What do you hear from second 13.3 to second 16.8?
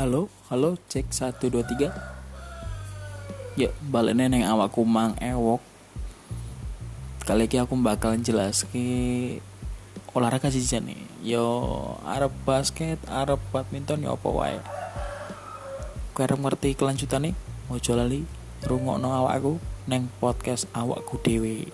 badminton ya apa wae. Kau ngerti